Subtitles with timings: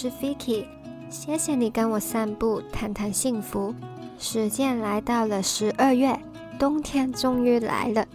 [0.00, 0.64] 是 Vicky，
[1.10, 3.74] 谢谢你跟我散步，谈谈幸福。
[4.16, 6.16] 时间来到了十二月，
[6.56, 8.06] 冬天终于来了。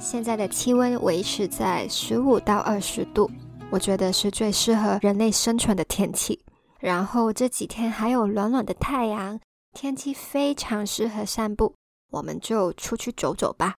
[0.00, 3.30] 现在的气温维持在十五到二十度，
[3.68, 6.42] 我觉得是最适合人类生存的天气。
[6.80, 9.38] 然后这几天还有暖暖的太阳，
[9.74, 11.74] 天气非常适合散步，
[12.12, 13.74] 我们就出去走走吧。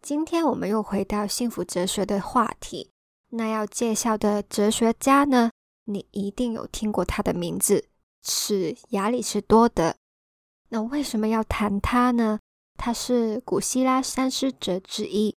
[0.00, 2.90] 今天我们又回到幸福哲学的话题。
[3.30, 5.52] 那要介绍的哲学家呢？
[5.84, 7.88] 你一定有听过他的名字，
[8.22, 9.96] 是亚里士多德。
[10.68, 12.38] 那为什么要谈他呢？
[12.76, 15.36] 他是古希腊三师哲之一。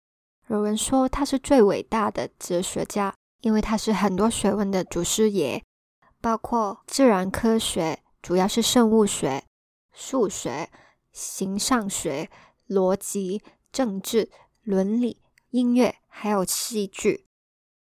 [0.48, 5.64] 有人说他是最伟大的哲学家，因为他是很多学问的祖师爷，
[6.22, 9.44] 包括自然科学，主要是生物学、
[9.92, 10.70] 数学、
[11.12, 12.30] 形上学、
[12.68, 14.30] 逻辑、政治、
[14.62, 17.26] 伦理、音乐，还有戏剧。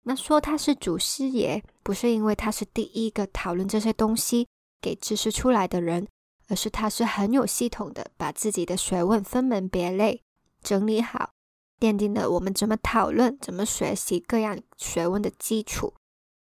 [0.03, 4.49] 那说他是祖师爷，不是因为他是第一个讨论这些东西、
[4.81, 6.09] 给知识出来的人，
[6.49, 10.23] 而是他是很有系统的把自己的学问分门别类
[10.63, 11.31] 整理好，
[11.79, 15.93] 奠定了我们怎么讨论、怎么学习各样学问的基础。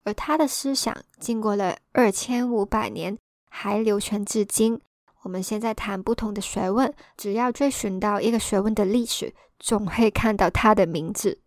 [0.04, 3.18] 而他的思想经过了二千五百年
[3.50, 4.80] 还流传至今。
[5.22, 11.40] 我们现在谈不同的学问，只要追寻到一个学问的历史，总会看到他的名字。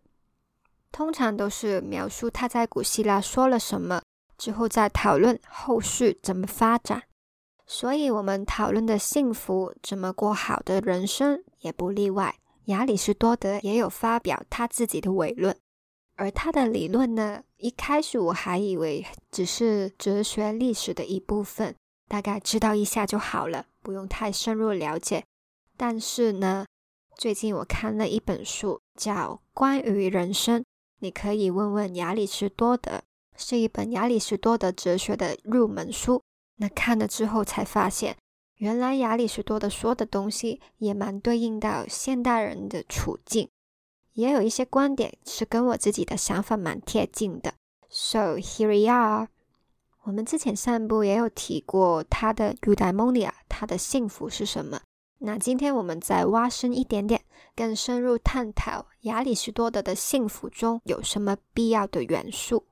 [0.98, 4.02] 通常都是描述他在古希腊说了什么，
[4.36, 7.04] 之后再讨论后续怎么发展。
[7.68, 12.40] 所以，我们讨论的幸福怎么过好的人生也不例外。
[12.66, 15.56] 亚里士多德也有发表他自己的伪论，
[16.16, 21.76] 而他的理论呢，一开始我还以为只是哲学历史的一部分，
[22.08, 25.24] 大概知道一下就好了，不用太深入了解。
[25.78, 26.66] 但是呢，
[27.16, 30.62] 最近我看了一本书，叫《关于人生》。
[31.00, 33.02] 你可以问问亚里士多德，
[33.36, 36.22] 是一本亚里士多德哲学的入门书。
[36.58, 38.18] 那看了之后才发现，
[38.56, 43.48] 原来亚里士多德说的东西也蛮对应到现代人的处境，
[44.14, 47.54] 也有一些观点是跟我自己的想法蛮贴近的。
[47.90, 49.30] So here we are。
[50.04, 54.82] 我们之前散步也有提过他的 eudaimonia，他的幸福是什么？
[55.20, 57.24] 那今天我们再挖深一点点，
[57.56, 62.68] 更深入探讨亚里士多德的幸福中有什么必要的元素。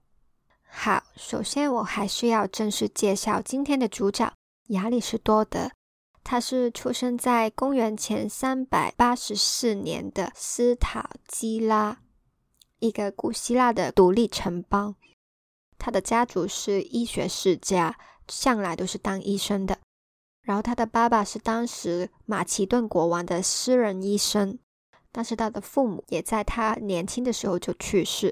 [0.68, 4.32] 好，首先我还是要正式介绍今天的主角
[4.68, 5.72] 亚里士多德。
[6.24, 12.00] 他是出生在公元前三百八十四年的斯塔基拉，
[12.80, 14.96] 一个古希腊的独立城邦。
[15.78, 17.96] 他的家族是医学世家，
[18.28, 19.78] 向来都是当医生的。
[20.46, 24.58] 然后他的爸爸是当时马其顿国王的私人医生，
[25.12, 28.32] 但是他的父母也在他年轻的时候就去世。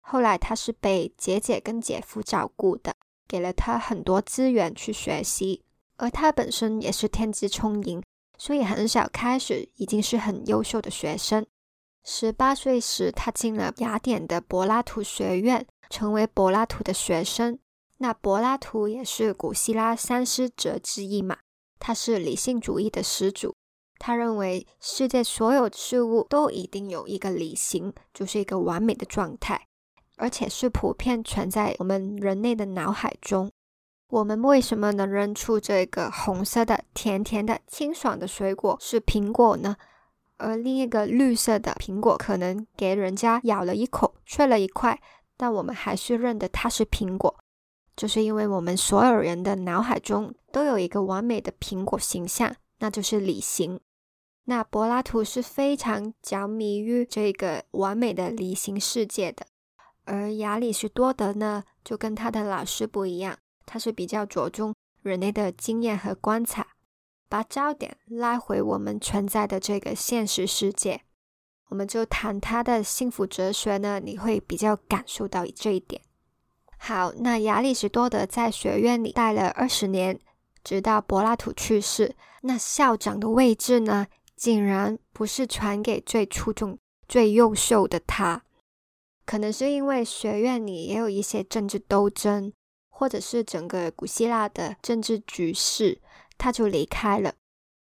[0.00, 2.92] 后来他是被姐姐跟姐夫照顾的，
[3.28, 5.62] 给了他很多资源去学习。
[5.96, 8.02] 而他本身也是天资聪颖，
[8.36, 11.46] 所以很小开始已经是很优秀的学生。
[12.02, 17.60] 十八岁时，他进了雅典的柏拉图学院，成为柏拉图的学生。
[17.98, 21.38] 那柏拉图也是古希腊三师哲之一嘛。
[21.86, 23.54] 他是理性主义的始祖，
[23.98, 29.66] 他认为世界所有事物都一定有一个理型，就是一个完美的状态，
[30.16, 33.52] 而且是普遍存在我们人类的脑海中。
[34.08, 39.76] 我们为什么能认出这个红色的、甜甜的、清爽的水果是苹果呢？
[40.38, 44.98] 而另一个绿色的苹果可能给人家咬了一口，脆了一块，
[45.36, 47.43] 但我们还是认得它是苹果。
[47.96, 53.80] 就是因为我们所有人的脑海中都有一个完美的苹果形象，那就是理形。
[54.44, 59.46] 那柏拉图是非常着迷于这个完美的理形世界的，
[60.04, 66.66] 而亚里士多德呢，就跟他的老师不一样，他是比较着重人类的经验和观察，
[67.28, 71.02] 把焦点拉回我们存在的这个现实世界。
[71.68, 76.02] 我们就谈他的幸福哲学呢，你会比较感受到这一点。
[76.86, 80.20] 好，那亚里士多德在学院里待了二十年，
[80.62, 82.14] 直到柏拉图去世。
[82.42, 86.76] 那校长的位置呢，竟然不是传给最出众、
[87.08, 88.42] 最优秀的他。
[89.24, 92.52] 可能是因为学院里也有一些政治斗争，
[92.90, 95.98] 或者是整个古希腊的政治局势，
[96.36, 97.32] 他就离开了。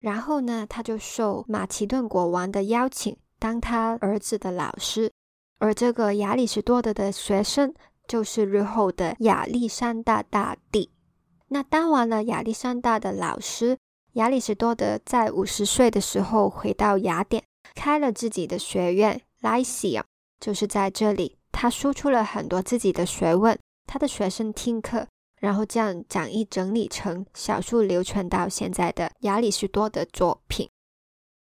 [0.00, 5.10] 然后呢，他就受马其顿国王的邀请，当他儿子的老师。
[5.58, 7.74] 而这个亚里士多德的学生。
[8.06, 10.90] 就是日后的亚历山大大帝。
[11.48, 13.78] 那当完了亚历山大的老师，
[14.14, 20.04] 亚里士多德在五十岁的时候回到雅典，开了自己的学院 Lyceum。
[20.40, 25.06] 就是在这里，他输出了很多自己的学问，他的学生听课，
[25.40, 30.68] 然后将讲义整理成少数流传到现在的亚里士多德作品。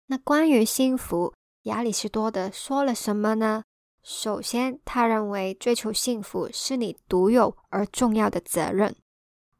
[0.08, 1.32] 那关于幸福，
[1.62, 3.62] 亚里士多德说了什么呢？
[4.02, 8.94] 首先，他认为追求幸福是你独有而重要的责任。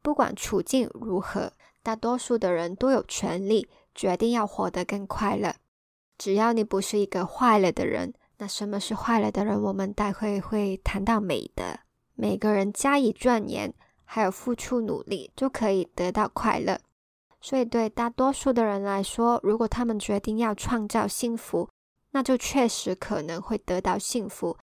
[0.01, 5.55] 不管处境如何，大多数的人都有权利决定要活得更快乐。
[6.17, 9.61] 只要你不是一个坏了的人，那什么是坏了的人？
[9.61, 11.63] 我们待会会谈到美德。
[12.15, 13.73] 每个人加以钻研，
[14.03, 16.79] 还有付出努力，就可以得到快乐。
[17.41, 21.67] 所以，对大多数的人来说，如果他们决定要创造幸福，
[22.13, 24.57] 那就确实可能会得到幸福。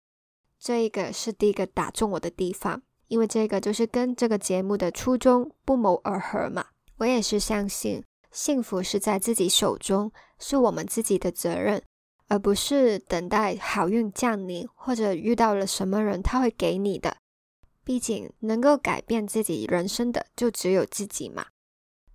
[0.58, 6.66] 这一个是第一个打中我的地方，因为这个就是跟这个节目的初衷不谋而合嘛。
[6.98, 11.82] 我也是相信，幸福是在自己手中，是我们自己的责任，
[12.28, 17.16] 而不是等待好运降临或者遇到了什么人他会给你的。
[17.84, 21.46] 毕竟，能够改变自己人生的就只有自己嘛。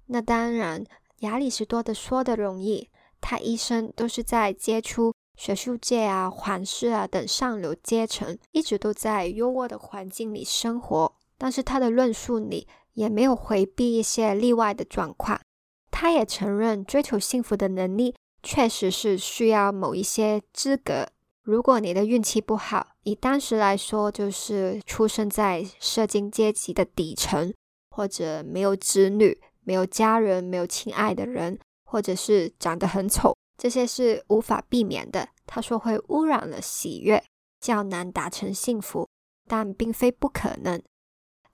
[0.07, 0.83] 那当然，
[1.19, 2.89] 亚里士多德说的容易，
[3.21, 11.15] 他一生都是在接触学术界啊、皇室啊等上流阶层，一直都在优渥的环境里生活。
[11.35, 15.41] 但是他的论述里也没有回避一些例外的状况。
[15.89, 21.07] 他也承认，追求幸福的能力确实是需要某一些资格。
[21.41, 27.51] 如果你的运气不好，以当时来说，就是出生在社经阶级的底层，
[27.89, 29.41] 或者没有子女。
[29.63, 35.29] 没有家人，没有亲爱的人，或者是长得很丑，这些是无法避免的。
[35.45, 37.23] 他说会污染了喜悦，
[37.59, 39.07] 较难达成幸福，
[39.47, 40.81] 但并非不可能。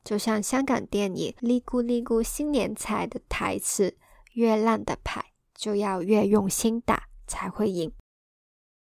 [0.06, 3.98] 就像香港电影《哩咕哩咕新年彩》的台词
[4.36, 7.92] ：“越烂的牌就要越用心打才会赢。”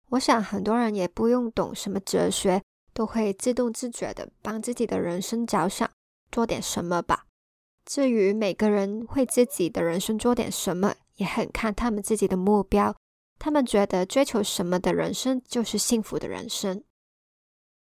[0.10, 2.62] 我想很多人也不用懂什么哲学，
[2.94, 5.90] 都会自动自觉的帮自己的人生着想，
[6.32, 7.26] 做点什么吧。
[7.84, 12.96] 至于每个人为自己的人生做点什么，也很看他们自己的目标。
[13.38, 16.84] 他们觉得追求什么的人生就是幸福的人生。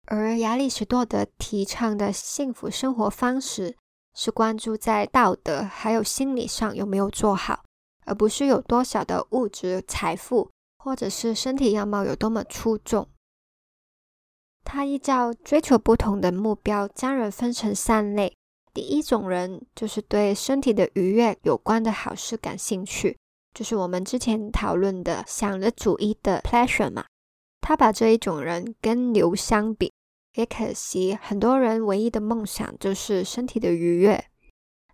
[0.06, 3.76] 而亚里士多德提倡的幸福生活方式，
[4.14, 7.64] 是关注在道德还有心理上有没有做好，
[8.04, 13.08] 而不是有多少的物质财富，或者是身体样貌有多么出众。
[14.64, 18.34] 他依照追求不同的目标，将人分成三类。
[18.72, 23.16] 第一种人就是对身体的愉悦有关的好事感兴趣，
[23.54, 27.06] 就是我们之前讨论的享乐主义的 pleasure 嘛。
[27.60, 29.90] 他把这一种人跟牛相比，
[30.34, 34.22] 也可惜很多人唯一的梦想就是身体的愉悦。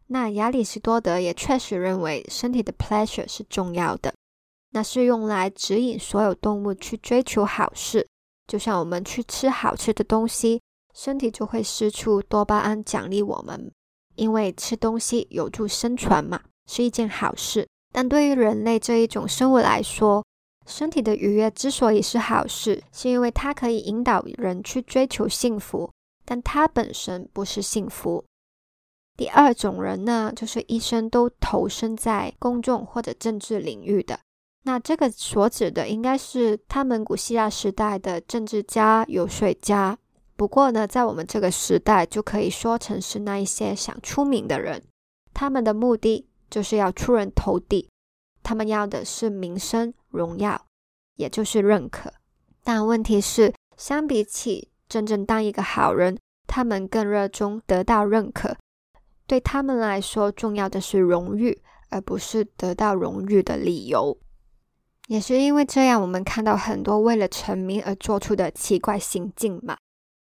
[0.07, 4.15] 那亚里士多德也确实认为身体的 pleasure 是重要的，
[4.71, 8.07] 那是用来指引所有动物去追求好事，
[8.47, 10.61] 就像我们去吃好吃的东西。
[10.93, 13.73] 身体就会释出多巴胺奖励我们，
[14.17, 17.69] 因为吃东西有助生存嘛，是一件好事。
[17.93, 20.25] 但对于人类这一种生物来说，
[20.67, 25.91] 身体的愉悦之所以是好事，是因为它可以引导人去追求幸福，
[26.25, 28.25] 但它本身不是幸福。
[29.17, 34.19] 第二种人呢，就是一生都投身在公众或者政治领域的，
[34.62, 39.99] 那这个所指的应该是他们古希腊时代的政治家、游说家。
[40.37, 44.83] 不过呢，在我们这个时代，就可以说成是那一些想出名的人，
[45.35, 47.88] 他们的目的就是要出人头地，
[48.42, 50.66] 他们要的是名声、荣耀，
[51.16, 52.12] 也就是认可。
[52.64, 58.57] 但问题是，相比起真正当一个好人，他们更热衷得到认可。
[59.26, 64.19] 对他们来说，重要的是荣誉，而不是得到荣誉的理由。
[65.07, 69.76] 也是因为这样，我们看到很多为了成名而做出的奇怪行径嘛。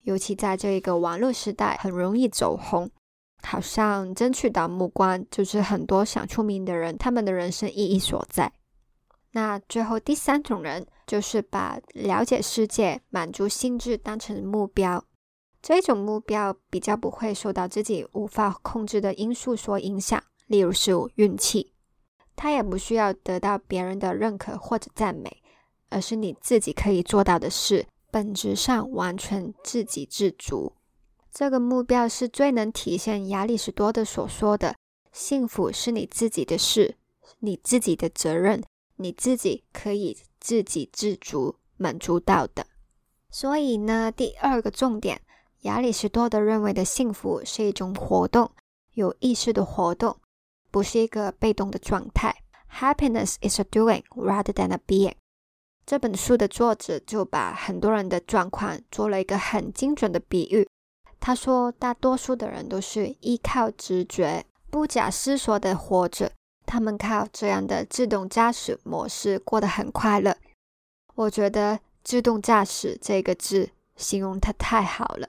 [0.02, 2.90] 尤其在这一个网络时代，很容易走红，
[3.42, 8.52] 好像争取到目光，就是很多想出名的人他们的人生意义所在。
[9.32, 15.04] 那最后第三种人，就是把了解世界、满足心智当成目标。
[15.60, 21.72] 这种目标比较不会受到自己无法控制的因素所影响，例如是运气。
[22.36, 25.42] 他也不需要得到别人的认可或者赞美，
[25.88, 27.86] 而是你自己可以做到的事。
[28.10, 30.72] 本质上完全自给自足，
[31.38, 34.74] 这个目标是最能体现亚里士多德所说的
[35.12, 36.96] “幸福是你自己的事，
[37.40, 38.64] 你自己的责任，
[38.96, 42.66] 你自己可以自给自足满足到的”。
[43.30, 45.20] 所以呢，第二个重点，
[45.64, 48.50] 亚里士多德认为的幸福是一种活动，
[48.94, 50.16] 有意识的活动，
[50.70, 52.34] 不是一个被动的状态。
[52.72, 55.16] Happiness is a doing rather than a being。
[55.84, 60.66] 这本书的作者就把很多人的状况做了一个很精准的比喻。
[61.26, 66.30] 他说，大多数的人都是依靠直觉，不假思索的活着。
[66.64, 70.36] 他们靠这样的自动驾驶模式过得很快乐。
[71.16, 75.28] 我觉得“自动驾驶”这个字形容它太好了，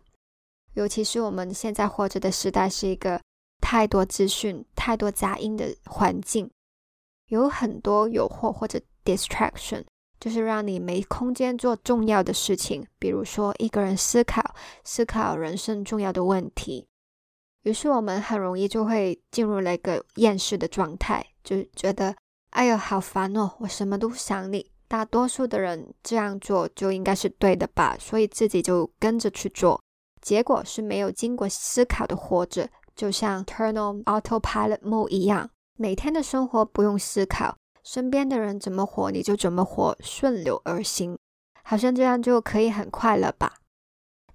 [0.75, 3.19] 尤其是我们现在活着的时代是一个
[3.59, 6.47] 太多资讯、太多杂音的环境，
[7.29, 9.83] 有很多诱惑或者 distraction。
[10.19, 16.87] 就是让你没空间做重要的事情，比如说一个人思考、思考人生重要的问题。
[17.63, 22.15] 于是我们很容易就会进入了一个厌世的状态，就觉得
[22.51, 24.71] 哎呦好烦哦，我什么都不想理。
[24.87, 29.81] 大多数的人这样做就应该是对的吧，所以自己就跟着去做，
[30.21, 37.57] 结果是没有经过思考的活着，就像 turn on autopilot mode 一样，每天的生活不用思考。
[37.89, 41.17] 身边的人怎么活，你就怎么活，顺流而行，
[41.63, 43.59] 好像这样就可以很快乐吧？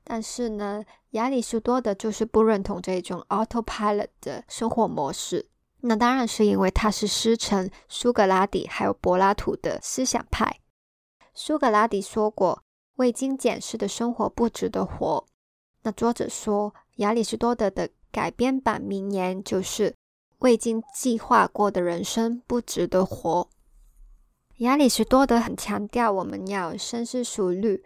[0.03, 5.51] 但是呢，亚里士多德就是不认同这种 autopilot 的生活模式。
[5.83, 10.61] 那当然是因为他是师承苏格拉底还有柏拉图的思想派。
[11.35, 12.63] 苏格拉底说过
[12.97, 15.27] ：“未经检视的生活不值得活。”
[15.85, 19.95] 那作者说，亚里士多德的改编版名言就是。
[20.43, 23.49] 未经计划过的人生不值得活。
[24.59, 27.85] 亚里士多德很强调，我们要深思熟虑，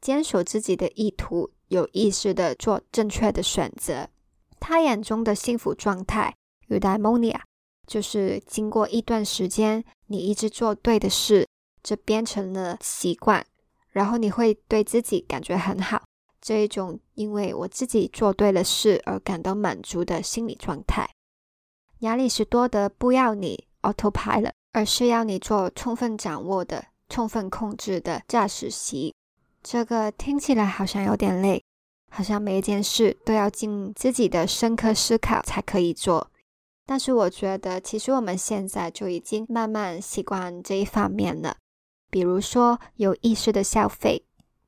[0.00, 4.08] 坚守自己的意图，有意识的做正确的选择。
[4.58, 6.34] 他眼中的幸福状态
[6.68, 7.40] （eudaimonia）
[7.86, 11.46] 就是经过一段时间，你一直做对的事，
[11.84, 13.46] 这变成了习惯，
[13.90, 16.02] 然后你会对自己感觉很好。
[16.40, 21.08] 这一种因为我自己做对了事而感到满足的心理状态。
[22.00, 29.14] 亚里士多德不要你 autopilot，而是要你做充分掌握的、充分控制的驾驶席。
[29.62, 31.62] 这个听起来好像有点累，
[32.10, 36.30] 好像每一件事都要经自己的深刻思考才可以做。
[36.84, 41.56] 但是我觉得，其实我们现在就已经慢慢习惯这一方面了。
[42.10, 44.25] 比如说，有意识的消费。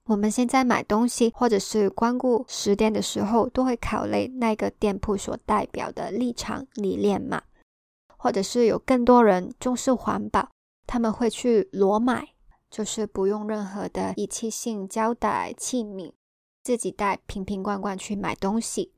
[0.08, 7.42] 我们现在买东西或者是光顾实店的时候，都会考虑那个店铺所代表的立场理念嘛？
[8.16, 10.48] 或者是有更多人重视环保，
[10.86, 12.26] 他们会去裸买，
[12.70, 16.14] 就是不用任何的一次性胶带器皿，
[16.64, 18.94] 自己带瓶瓶罐罐去买东西。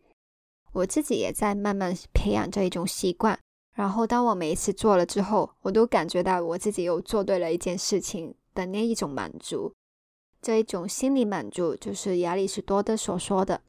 [0.72, 3.36] 我自己也在慢慢培养这一种习惯。
[3.74, 9.72] 然后当我每一次做了之后，我都感觉到我自己又做对了一件事情的那一种满足。
[10.42, 13.60] 这一种心理满足，就是亚里士多德所说的，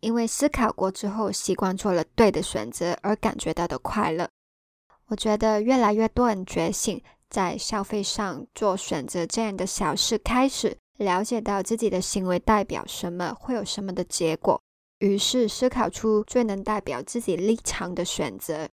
[0.00, 4.28] 因为思考过之后，习惯做了对的选择而感觉到的快乐。
[5.06, 14.60] 我觉得越来越多人觉醒，在消费上做选择这样的小事，开始了解到自己的行为代表什么，会有什么的结果，
[15.00, 18.68] 于是思考出最能代表自己立场的选择。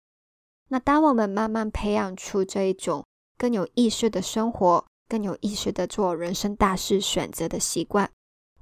[0.68, 3.04] 那当我们慢慢培养出这一种
[3.38, 8.10] 更有意识的生活，更有意识的做人生大事选择的习惯，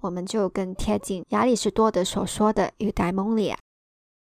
[0.00, 3.56] 我们就更贴近亚里士多德所说的 eudaimonia。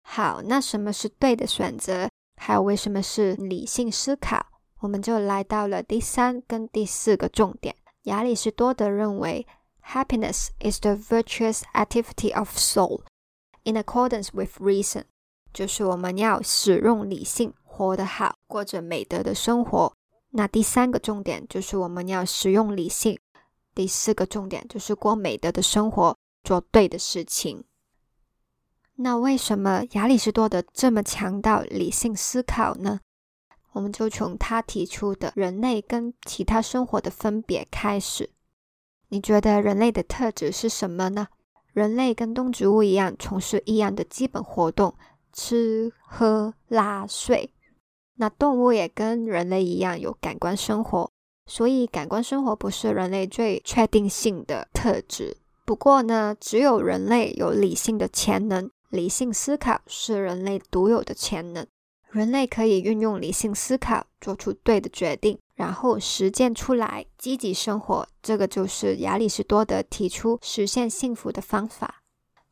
[0.02, 2.08] 好，那什么是对的选择？
[2.36, 4.46] 还有为什么是理性思考？
[4.80, 7.74] 我们就来到了第三跟第四个重点。
[8.02, 9.46] 亚里士多德认为
[9.82, 13.00] ，happiness is the virtuous activity of soul
[13.62, 15.04] in accordance with reason，
[15.54, 19.94] 就是我们要使用理性，活得好，过着美德的生活。
[20.36, 23.16] 那第三个重点就是我们要使用理性，
[23.72, 27.62] 第四个重点就是过美德的生活，做对的事情。
[28.96, 32.98] 那为什么亚里士多德这么强调理性思考呢？
[33.74, 38.30] 我们就从他提出的人类跟其他生活的分别开始。
[39.10, 41.28] 你觉得人类的特质是什么呢？
[41.72, 44.96] 人类跟动植物一样，从事一样的基本活动：
[45.32, 47.53] 吃、喝、拉、睡。
[48.16, 51.10] 那动物也跟人类一样有感官生活，
[51.46, 55.36] 所以感官生活不是人类最确定性的特质。
[55.64, 61.66] 不过呢，只有人类有理性的潜能，理性思考是人类独有的潜能。
[62.10, 68.06] 人类可以运用理性思考做出对的决定，然后实践出来，积极生活。
[68.22, 72.02] 这个就是亚里士多德提出实现幸福的方法。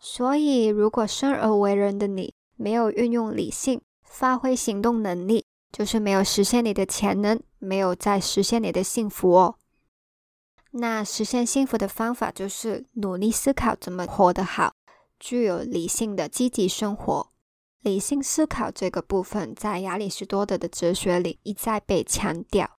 [0.00, 9.56] 所以，如果生而为人的你没有运用理性，发挥行动能力，就是没有实现你的潜能，没有在实现你的幸福哦。
[10.72, 14.74] 那实现幸福的方法就是努力思考怎么活得好，
[15.18, 17.28] 具有理性的积极生活。
[17.80, 22.78] 理性思考这个部分在亚里士多德的哲学里一再被强调。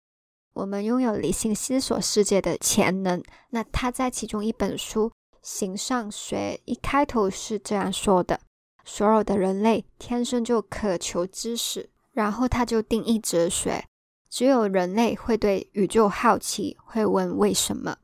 [0.52, 3.22] 我们拥有理性思索世界的潜能。
[3.50, 5.08] 那他在其中一本书
[5.42, 8.38] 《形上学一开头是这样说的：
[8.84, 11.90] 所有的人类天生就渴求知识。
[12.12, 13.84] 然后他就定义哲学，
[14.28, 17.96] 只有人类会对宇宙好奇，会问为什么。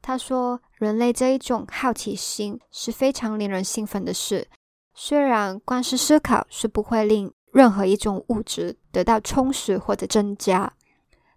[0.00, 4.48] 他说，人类这一种好奇心是非常令人兴奋的事。
[4.94, 10.72] 虽然光是思考是不会令任何一种物质得到充实或者增加，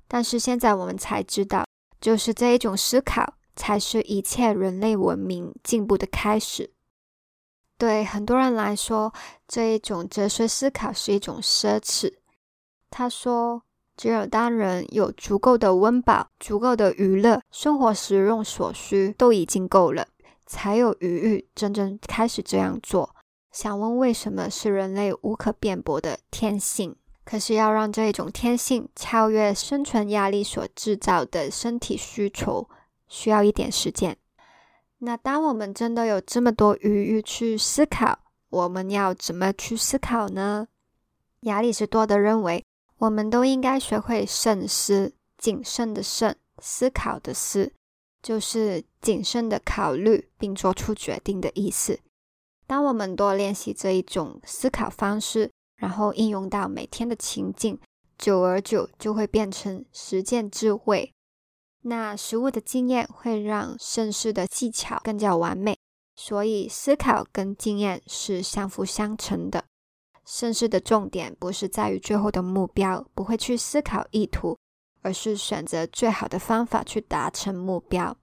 [0.08, 1.66] 但是现在我们才知道，
[2.00, 6.74] 就是这一种思考才是一切人类文明进步的开始。
[7.82, 9.12] 对很多人来说，
[9.48, 12.14] 这一种哲学思考是一种奢侈。
[12.92, 13.64] 他说
[13.98, 20.08] ：“只有当人有足够的温饱、足够的娱乐、生活实用所需都已经够了，
[20.46, 23.16] 才有余裕真正开始这样做。”
[23.52, 26.96] 想问为什么是人类无可辩驳的天性？
[27.26, 32.70] 可是要让这一种天性超越生存压力所制造的身体需求，
[33.08, 34.16] 需要一点时间。
[35.04, 40.68] 那当我们真的有这么多余裕去思考，我们要怎么去思考呢？
[41.42, 42.64] 亚里士多德认为，
[43.00, 47.74] 我们都应该学会慎思，谨慎的慎，思考的思，
[48.22, 52.00] 就是谨慎的考虑并做出决定的意思。
[52.68, 57.80] 当我们多练习这一种思考方式，然后应用到每天的情境，
[58.20, 61.12] 久而久就会变成实践智慧。
[61.84, 65.78] 那食物的经验会让盛世的技巧更加完美，
[66.16, 69.66] 所以思考跟经验是相辅相成的。
[70.24, 74.58] 盛世的重点不是在于最后的目标，不会去思考意图，
[75.02, 78.16] 而是选择最好的方法去达成目标。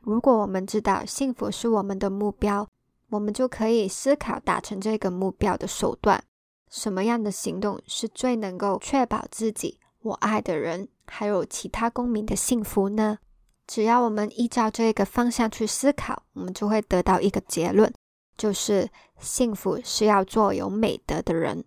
[0.00, 2.68] 如果我们知道幸福是我们的目标，
[3.10, 6.22] 我们就可以思考达成这个目标的手段，
[6.68, 9.78] 什么样的行动是最能够确保自己。
[10.04, 13.18] 我爱的人，还有其他公民的幸福呢？
[13.66, 17.90] 只要我们依照这个方向去思考，我们就会得到一个结论，
[18.36, 21.64] 就是幸福是要做有美德的人。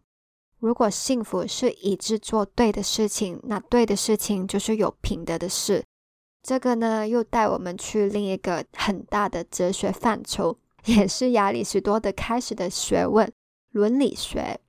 [0.60, 5.84] 如果幸福是一致做对的事情，那对的事情就是有品德的事。
[6.44, 13.32] 这个呢，又带我们去另一个很大的哲学范畴，也是亚里士多德开始的学问——
[13.74, 14.60] 伦理学。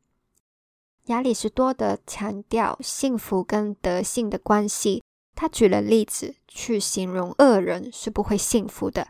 [1.09, 5.03] 亚里士多德强调幸福跟德性的关系。
[5.35, 9.09] 他举了例子去形容恶人是不会幸福的。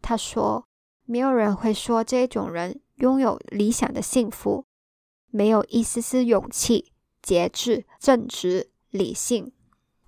[0.00, 0.64] 他说
[1.06, 4.64] ：“没有人会说这种人拥有理想的幸福，
[5.30, 9.50] 没有一丝丝勇气、节制、正直、理性，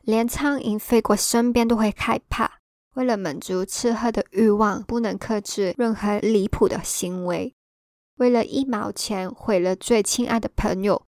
[0.02, 2.58] 连苍蝇飞过身边都会害怕。
[2.94, 7.52] 为了满足吃喝的欲望，不能克制任何离谱的行为。
[8.18, 11.02] 为了一毛钱毁了最亲爱的朋友。”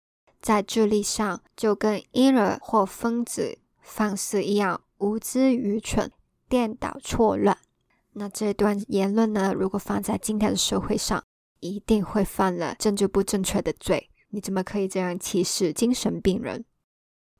[0.44, 6.12] 在智力上，就跟婴儿或疯子放肆一样无知愚蠢、
[6.50, 7.56] 颠倒错乱。
[8.12, 9.54] 那这段言论呢？
[9.54, 11.24] 如果放在今天的社会上，
[11.60, 14.10] 一定会犯了政治不正确的罪。
[14.28, 16.62] 你怎么可以这样歧视精神病人？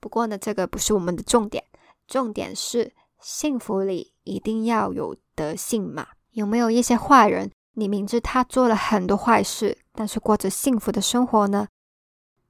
[0.00, 1.62] 不过呢，这个不是我们的重点，
[2.06, 6.06] 重点是幸福里一定要有德性嘛？
[6.30, 11.68] 有没有一些坏人，你明知他做了很多坏事，但是过着幸福的生活呢？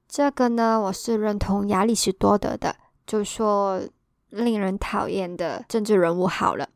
[0.09, 3.83] 这个呢，我是认同亚里士多德的，就说
[4.29, 6.69] 令人讨厌的政治人物好了，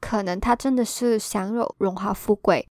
[0.00, 2.66] 可能他真的是享有荣华富贵，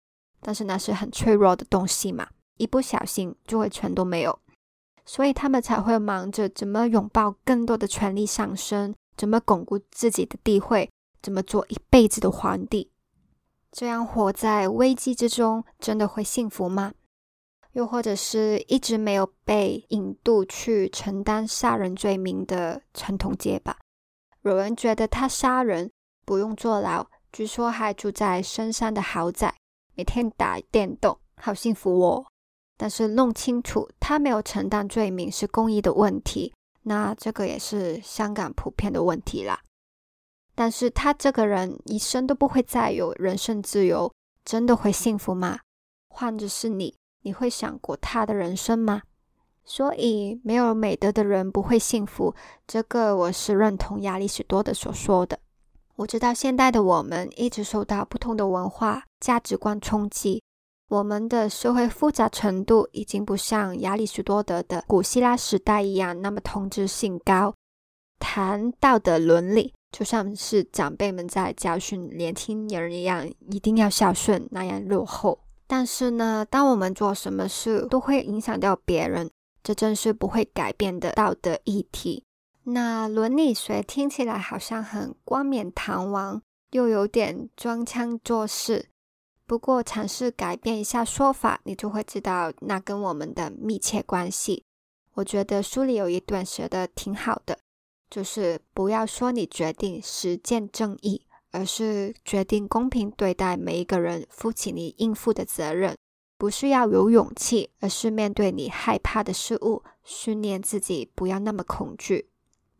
[0.40, 4.38] 但是那是很脆弱的东西嘛，一不小心就会全都没有，
[5.04, 10.88] 所以他们才会忙着怎么拥抱更多的权力上升，怎么巩固自己的地位，
[11.20, 12.90] 怎么做一辈子的皇帝，
[13.72, 16.92] 这样活在危机之中，真的会幸福吗？
[17.74, 23.76] 又或者是一直没有被引渡去承担杀人罪名的陈同杰吧？
[24.42, 25.90] 有人觉得他杀人
[26.24, 29.54] 不用坐牢，据说还住在深山的豪宅，
[29.94, 32.24] 每天打电动，好幸福哦。
[32.76, 39.60] 但是弄清楚他没有承担罪名是公益的问题，那这个也是香港普遍的问题啦。
[40.54, 44.12] 但是他这个人一生都不会再有人身自由，
[44.44, 45.58] 真的会幸福吗？
[46.08, 46.94] 换着是你。
[47.24, 49.02] 你会想过他的人生吗？
[49.64, 52.34] 所以没有美德的人不会幸福，
[52.66, 55.38] 这个我是认同亚里士多德所说的。
[55.96, 60.42] 我知道现代的我们一直受到不同的文化价值观冲击，
[60.90, 67.54] 我们的社会复杂程度已经不像亚里士多德的古希腊时代一样那么同质性高，
[68.18, 75.38] 谈道德伦理就像是长辈们在教训年轻人一样，一定要孝顺那样落后。
[75.66, 79.30] 但是呢，当我们做什么事都会影响到别人，
[79.62, 82.24] 这正是不会改变的道德议题。
[82.64, 88.88] 那伦理学听起来好像很冠冕堂皇，又有点装腔作势。
[89.46, 94.64] 不过尝试改变一下说法，你就会知道那跟我们的密切关系。
[95.14, 97.58] 我觉得书里有一段写的挺好的，
[98.08, 105.96] 就是不要说你决定实践正义，而是决定公平对待每一个人，负起你应负的责任。
[106.36, 112.28] 不是要有勇气，而是面对你害怕的事物，训练自己不要那么恐惧。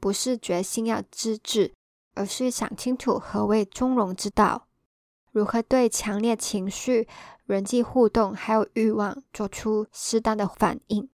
[0.01, 1.73] 不是决心要自治，
[2.15, 4.67] 而是想清楚何谓中庸之道，
[5.31, 7.07] 如何对强烈情绪、
[7.47, 11.09] 人际互动还有欲望做出适当的反应。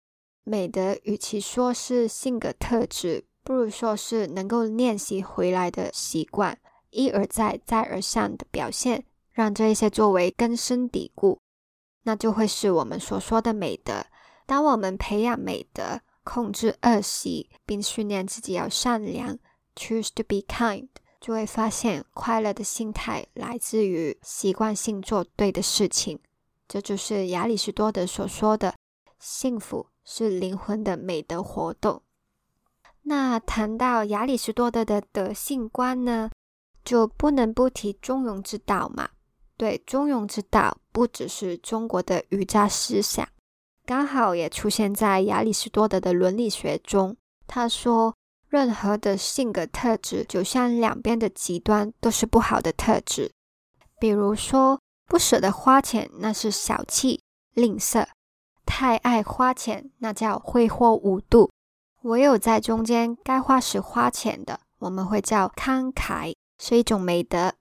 [0.45, 6.57] 美德与其说是性格特质，不如说是能够练习回来的习惯，
[6.97, 11.39] 一而再、再而三的表现，让这一些作为根深蒂固。
[12.05, 14.07] 那就会是我们所说的美德。
[14.47, 19.39] 当我们培养美德，控制恶习，并训练自己要善良
[19.75, 20.89] ，choose to be kind，
[21.21, 26.19] 就会发现快乐的心态来自于习惯性做对的事情。
[26.67, 28.75] 这就是亚里士多德所说的
[29.21, 32.03] “幸福是灵魂的美德活动”。
[33.03, 36.31] 那谈到亚里士多德的德性观呢，
[36.87, 39.11] 就不能不提中庸之道嘛。
[39.59, 43.29] 对，中庸之道不只是中国的儒家思想，
[43.85, 47.17] 刚好也出现在亚里士多德的伦理学中。
[47.47, 48.15] 他说，
[48.49, 53.33] 任何的性格特质，就像两边的极端，都是不好的特质。
[53.99, 57.23] 比如说，不舍得花钱，那是小气、
[57.55, 58.07] 吝啬；
[58.65, 61.51] 太爱花钱，那叫挥霍无度。
[62.03, 67.53] 唯有在中间，该花时花钱的，我们会叫慷慨，是一种美德。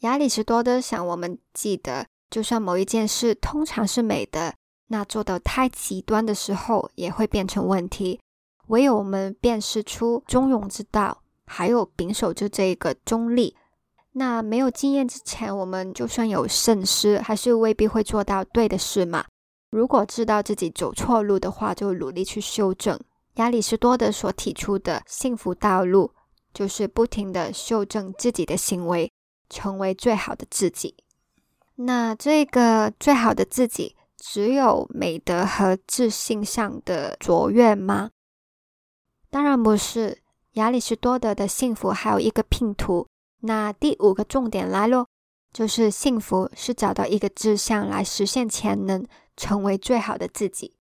[0.00, 4.54] 亚里士多德想我们记得，就算某一件事通常是美的，
[4.86, 8.20] 那做到太极端的时候也会变成问题。
[8.68, 13.56] 唯有我们辨识出中庸之道，还有秉守着这个中立，
[14.12, 19.24] 那没有经验之前，我们就算有慎思，还是未必会做到对的事嘛。
[19.70, 22.98] 如果知道自己走错路的话，就努力去修正。
[23.34, 26.12] 亚里士多德所提出的幸福道路，
[26.52, 29.10] 就是不停的修正自己的行为。
[29.52, 30.94] 成为最好的自己。
[31.74, 38.10] 那这个最好的自己，只有美德和自信上的卓越吗？
[39.28, 40.22] 当然不是。
[40.52, 43.08] 亚里士多德的幸福还有一个拼图。
[43.40, 45.08] 那第五个重点来咯，
[45.52, 49.04] 就是幸福是找到一个志向来实现潜能，
[49.36, 50.76] 成为最好的自己。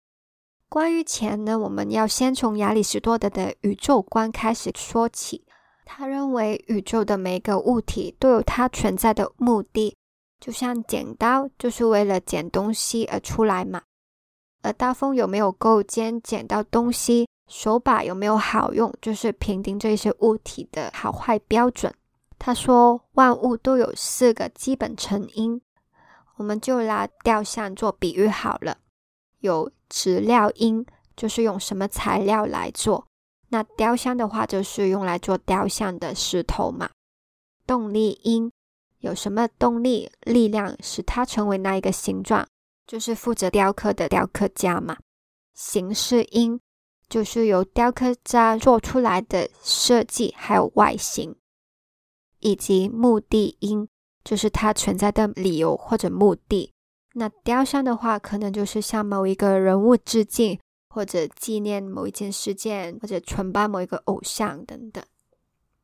[0.70, 5.43] 关于潜能，我们要先从亚里士多德的宇宙观开始说起。
[5.96, 9.96] 他认为宇宙的每个物体都有它存在的目的，
[10.40, 13.80] 就像剪刀就是为了剪东西而出来嘛。
[14.62, 21.94] 而刀锋有没有够尖，剪到东西；手把有没有好用，就是评定这些物体的好坏标准。
[22.40, 25.60] 他说，万物都有四个基本成因，
[26.34, 28.78] 我们就拿雕像做比喻好了。
[29.38, 30.84] 有质料因，
[31.16, 33.06] 就是用什么材料来做。
[33.54, 36.90] 那雕像的话，就是用来做雕像的石头嘛。
[37.64, 38.50] 动力因
[38.98, 42.44] 有什么动力力量使它成为那一个形状，
[42.84, 44.96] 就是负责雕刻的雕刻家嘛。
[45.54, 46.58] 形式因
[47.08, 51.36] 就是由雕刻家做出来的设计还有外形，
[52.40, 53.88] 以及目的因
[54.24, 56.72] 就是它存在的理由或者目的。
[57.12, 60.58] 那雕像的话，可能就是向某一个人物致敬。
[60.94, 65.02] 或者纪念某一件事件，或者崇拜某一个偶像等等。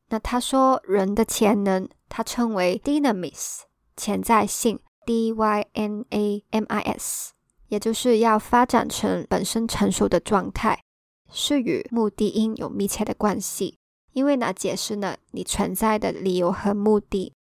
[0.07, 3.63] 那他说，人的潜能，他称为 dynamis，
[3.97, 7.33] 潜在性 d y n a m i s，
[7.67, 10.81] 也就是要发展成本身成熟的状态，
[11.29, 13.77] 是与目的因有密切的关系。
[14.13, 17.33] 因为那解释了你存在的理由和目的。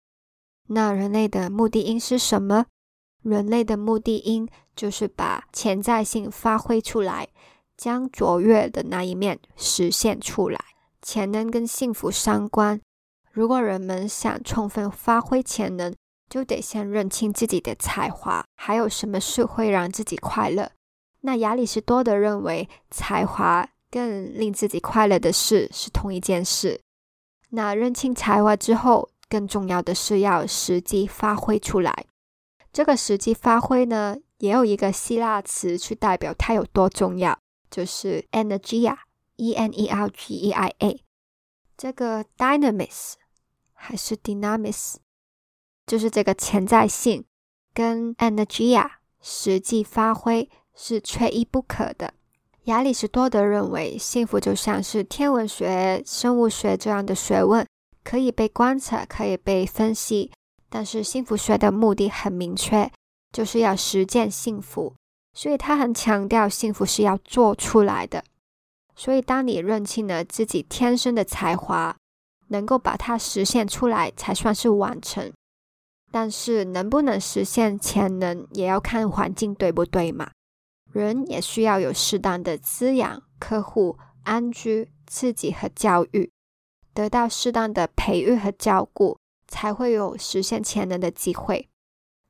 [0.68, 2.66] 那人类的目的因是什么？
[3.22, 7.28] 人类的目的因就是把潜在性发挥出来。
[7.80, 10.60] 将卓越的那一面实现出来，
[11.02, 12.82] 潜能跟幸福相关。
[13.32, 15.96] 如果人们想充分发挥潜能，
[16.30, 20.70] 就得先认清自己的才华，还有什么事会让自己快乐。
[21.22, 26.82] 那亚里士多德认为，才华更令自己快乐的事是同一件事。
[27.52, 32.06] 那认清才华之后，更重要的是要实际发挥出来。
[32.74, 37.39] 这个实际发挥呢，也有一个希腊词去代表它有多重要。
[37.70, 41.04] 就是 energia，e n e r g e i a，
[41.78, 43.14] 这个 dynamis
[43.74, 44.96] 还是 dynamis，
[45.86, 47.26] 就是这个潜在性
[47.74, 48.90] 跟 energia
[49.22, 52.14] 实际发挥是缺一不可的。
[52.66, 57.66] 亚里士多德认为，幸福就像是天文学、生物学这样的学问，
[58.04, 60.32] 可以被观测，可以被分析，
[60.70, 62.92] 但是幸福学的目的很明确，
[63.32, 64.94] 就是要实践幸福，
[65.34, 68.24] 所以他很强调幸福是要做出来的。
[68.96, 71.96] 所以，当你认清了自己天生的才华，
[72.50, 75.32] 能够把它实现出来，才算是完成。
[76.12, 80.32] 但是，能不能实现潜能，也要看环境对不对嘛。
[80.92, 86.32] 人也需要有适当的滋养、客户、安居、刺激和教育，
[86.94, 91.70] 得到适当的培育和照顾，才会有实现潜能的机会。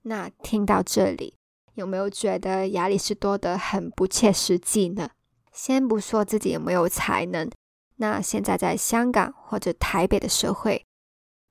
[0.03, 1.35] 那听到这里，
[1.75, 5.10] 有没有觉得亚里士多德很不切实际呢？
[5.51, 7.49] 先不说自己有没有才能，
[7.97, 10.86] 那现在在香港或者台北的社会，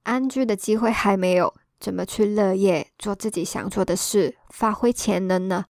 [0.05, 5.65] 安居的机会还没有，怎么去乐业，做自己想做的事，发挥潜能呢？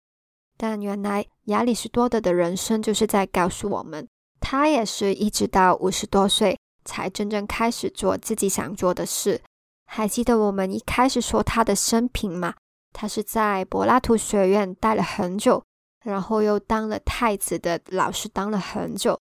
[0.56, 4.08] 但原来亚里士多德的人生就是在告诉我们，
[4.40, 9.42] 他也是一直到五十多岁才真正开始做自己想做的事。
[9.86, 12.54] 还记得我们一开始说他的生平吗？
[12.94, 15.62] 他是在柏拉图学院待了很久，
[16.02, 19.20] 然后又当了太子的老师，当了很久，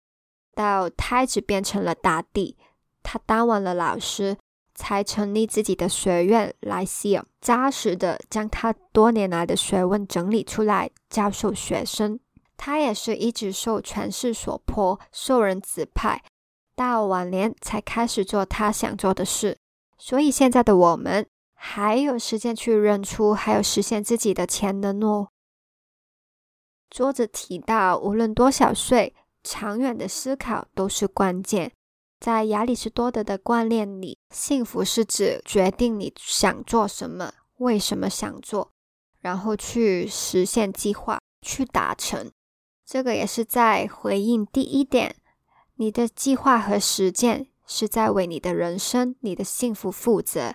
[0.54, 2.56] 到太子变成了大帝，
[3.02, 4.36] 他当完了老师。
[4.74, 12.18] 才成立自己的学院来西尔，扎实的将他多年来的学问整理出来教授学生。
[12.56, 16.22] 他也是一直受权势所迫，受人指派，
[16.74, 19.58] 到晚年才开始做他想做的事。
[19.98, 21.28] 所以现在的我们
[21.64, 25.28] 还有时间去认出，还有实现自己的潜能哦。
[26.90, 31.72] 作者提到，无论多少岁，长远的思考都是关键。
[32.18, 38.72] 在亚里士多德的观念里，幸福是指决定你想做什么，为什么想做，
[39.20, 42.32] 然后去实现计划，去达成。
[42.84, 45.14] 这个也是在回应第一点：
[45.76, 50.54] 你的计划和实践是在为你的人生、你的幸福负责。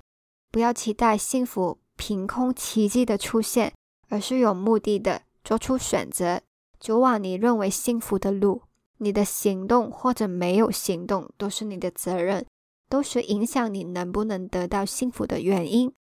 [0.52, 3.74] 不要期待幸福凭空奇迹的出现，
[4.10, 6.42] 而是有目的的做出选择，
[6.80, 8.64] 走往你认为幸福的路。
[9.00, 12.46] 你的行动或者没有行动都是你的责任，
[12.90, 15.94] 都是影响你能不能得到幸福的原因。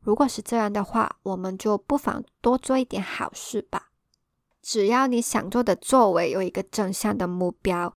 [0.00, 3.88] 如果是这样的话，我们就不妨多做一点好事吧。
[4.60, 7.94] 只要你想做的作为有一个正向的目标，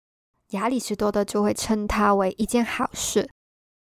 [0.50, 3.30] 亚里士多德就会称它为一件好事。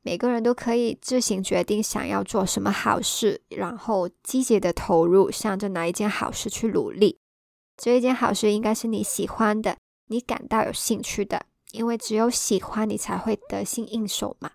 [0.04, 7.18] 每个人都可以自行决定想要做什么好事，然后积极的投入，向着哪一件好事去努力。
[7.78, 9.78] 这一件好事应该是你喜欢的。
[10.08, 14.50] 你感到有兴趣的，因为只有喜欢你才会得心应手嘛。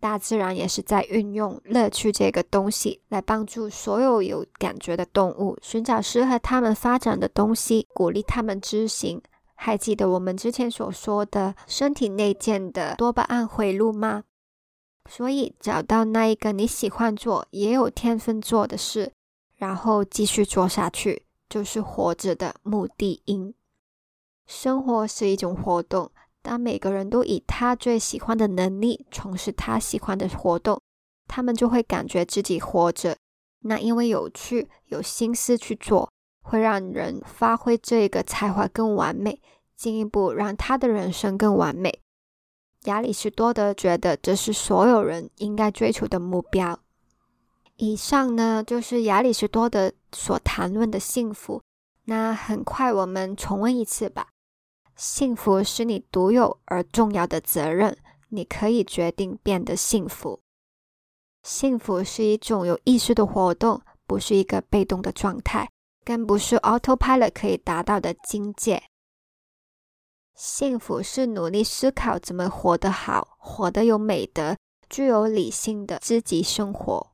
[0.00, 9.22] 大自然也是在运用乐趣这个东西来帮助所有有感觉的动物寻找适合它们发展的东西，鼓励它们执行。
[9.54, 14.24] 还记得我们之前所说的身体内建的多巴胺回路吗？
[15.14, 19.12] 所以找到那一个你喜欢做、也有天分做的事，
[19.58, 23.52] 然后继续做下去，就是活着的目的因。
[24.46, 30.80] 生活是一种活动，当每个人都以他最喜欢的能力从事他喜欢的活动，
[31.28, 33.14] 他们就会感觉自己活着。
[33.64, 36.10] 那因为有趣、有心思去做，
[36.42, 39.42] 会让人发挥这个才华更完美，
[39.76, 42.00] 进一步让他的人生更完美。
[42.84, 46.78] 亚里士多德觉得这是所有人应该追求的目标。
[47.76, 51.62] 以上呢，就是亚里士多德所谈论的幸福。
[52.04, 54.28] 那很快我们重温一次吧。
[54.96, 57.96] 幸福是你独有而重要的责任，
[58.28, 60.40] 你可以决定变得幸福。
[61.42, 65.68] 幸福是一种有意识的活动，不是一个被动的状态，
[66.04, 68.82] 更不是 autopilot 可以达到的境界。
[70.34, 74.56] 幸福是努力思考怎么活得好，活得有美德，
[74.88, 77.12] 具有理性的积极生活。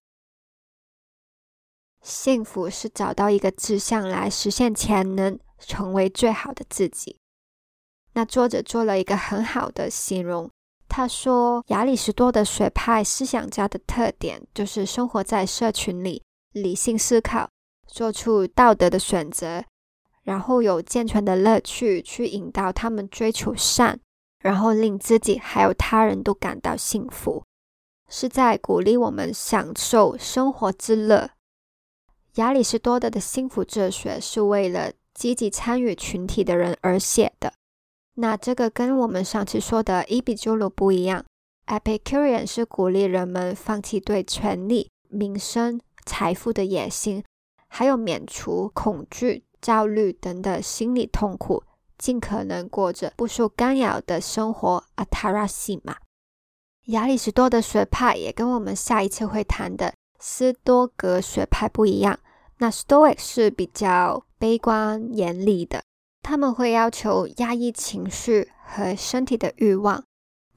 [2.01, 7.19] 幸福是找到一个志向来实现潜能，成为最好的自己。
[8.15, 10.51] 那作者做了一个很好的形容，
[10.89, 17.51] 他说亚里士多德学派思想家的特点就是生活在社群里，理性思考，
[17.87, 19.65] 做出道德的选择，
[20.29, 23.99] 然后有健全的乐趣去引导他们追求善，
[24.41, 27.43] 然后令自己还有他人都感到幸福，
[28.11, 31.31] 是在鼓励我们享受生活之乐。
[32.35, 37.55] 亚里士多德的幸福哲学是为了积极参与群体的人而写的。
[38.17, 41.25] 那这个跟我们上次说的伊比鸠鲁不一样
[41.69, 47.25] ，Epicurean 是鼓励人们放弃对权力、名声、财富的野心，
[47.69, 51.62] 还有免除恐惧、焦虑等的心理痛苦，
[51.97, 54.85] 尽可能过着不受干扰的生活。
[54.94, 55.97] 阿塔拉西玛，
[56.87, 62.18] 亚里士多德学派也跟我们下一次会谈的斯多格学派不一样，
[62.59, 65.83] 那 Stoic 是比较悲观严厉的，
[66.23, 70.05] 他们会要求压抑情绪和身体的欲望，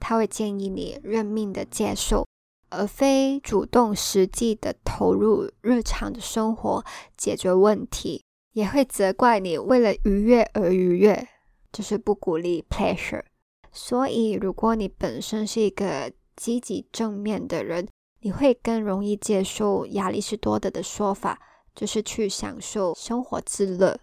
[0.00, 2.26] 他会建议你认命的接受，
[2.70, 6.84] 而非主动实际的投入日常的生活
[7.16, 11.28] 解决问题，也会责怪你为了愉悦而愉悦，
[11.72, 13.24] 就是不鼓励 pleasure。
[13.72, 17.88] 所以，如果你本身是一个积极正面的人，
[18.20, 21.40] 你会更容易接受亚里士多德的说法，
[21.74, 23.98] 就是去享受生活之乐。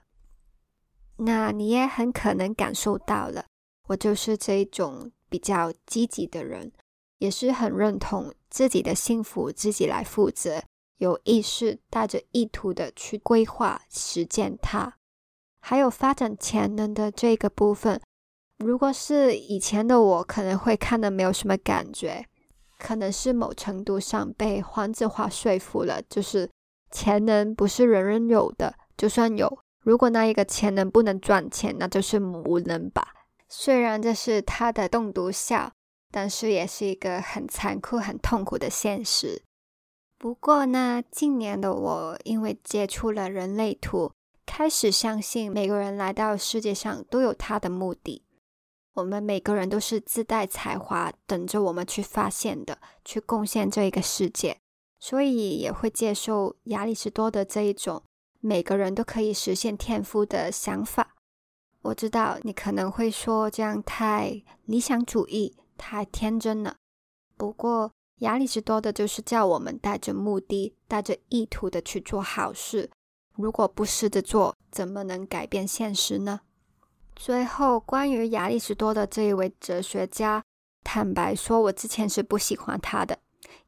[1.18, 3.46] 那你也很可能感受到了，
[3.88, 6.72] 我就是这一种比较积极的人，
[7.20, 10.64] 也是很认同自己的幸福自己来负责，
[11.00, 14.94] 有意识带着意图的去规划实践它，
[15.60, 18.00] 还有发展潜能的这个部分。
[18.58, 22.26] 如果是以前的我，可能会看的没有什么感觉，
[22.78, 26.50] 可能是某程度上被黄子华说服了，就是
[26.92, 33.14] 潜能不是人人有的，就算有，如果那一个潜能不能赚钱，那就是无能吧。
[33.48, 35.72] 虽然这是他的动读下，
[36.12, 39.42] 但是也是一个很残酷、很痛苦的现实。
[40.20, 44.12] 不过呢，近年的我因为接触了人类图，
[44.46, 48.26] 开始相信每个人来到世界上都有他的目的。
[48.96, 54.58] 我们每个人都是自带才华，等着我们去发现的，去贡献这一个世界。
[55.00, 58.04] 所以也会接受亚里士多德这一种
[58.42, 61.16] 每个人都可以实现天赋的想法。
[61.84, 66.76] 我知道你可能会说这样太理想主义、太天真了。
[67.38, 72.90] 不过亚里士多德就是叫我们带着目的、带着意图的去做好事。
[73.36, 76.42] 如果不试着做，怎么能改变现实呢？
[77.16, 80.44] 最后，关于亚里士多的这一位哲学家，
[80.84, 83.20] 坦白说，我之前是不喜欢他的，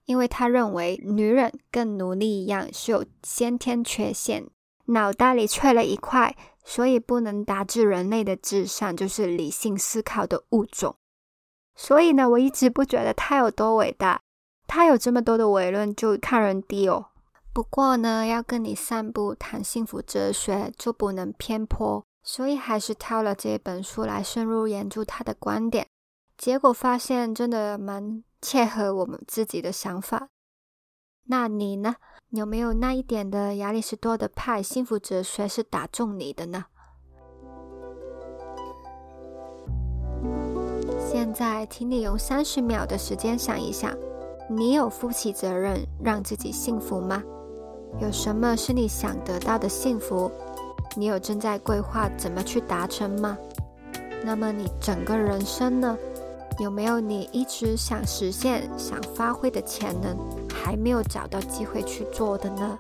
[0.06, 4.46] 因为他认为女人跟奴隶一样是有先天缺陷，
[4.86, 6.36] 脑袋里缺了一块，
[6.66, 10.96] 所以不能达至人类的智商，就是理性思考的物种。
[11.76, 14.22] 所以呢，我一直不觉得他有多伟大，
[14.74, 17.08] 他有这么多的伟论就看人低哦。
[17.52, 22.02] 不过呢，要跟你散步谈幸福哲学，就不能偏颇。
[22.24, 25.86] 所以还是挑了这本书来深入研究他的观点，
[26.38, 30.30] 结果发现真的蛮切合我们自己的想法。
[31.26, 31.96] 那你呢？
[32.30, 36.64] 有没有那一点的亚里士多德派幸福哲学是打中你的呢？
[40.98, 43.94] 现在，请你用三十秒的时间想一想，
[44.54, 47.24] 你有负起责任让自己幸福吗？
[48.02, 50.30] 有什么是你想得到的幸福？
[50.98, 53.38] 你有正在规划怎么去达成吗？
[54.26, 55.98] 那么你整个人生呢？
[56.60, 60.18] 有没有你一直想实现、想发挥的潜能，
[60.54, 62.78] 还没有找到机会去做的呢？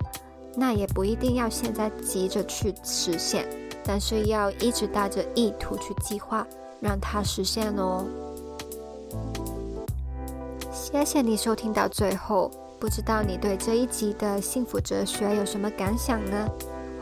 [0.54, 3.48] 那也不一定要现在急着去实现，
[3.86, 6.46] 但是要一直带着意图去计划，
[6.82, 8.06] 让它实现哦。
[10.92, 16.48] 谢谢你收听到最后，不知道你对这一集的幸福哲学有什么感想呢？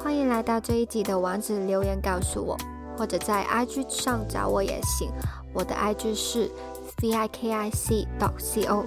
[0.01, 2.55] 欢迎来到这一集的网址留言告诉我，
[2.95, 5.09] 或者在 IG 上找我也行。
[5.53, 6.51] 我的 IG 是
[7.01, 8.85] v i k i c dot c o。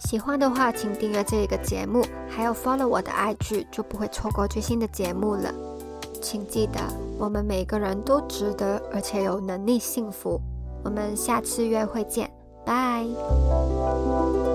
[0.00, 5.54] 喜欢的话，请订阅这个节目，还有 follow 我的 IG，就不会错过最新的节目了。
[6.20, 6.80] 请记得，
[7.18, 10.40] 我们每个人都值得，而且有能力幸福。
[10.82, 12.30] 我们下次约会见，
[12.64, 14.53] 拜。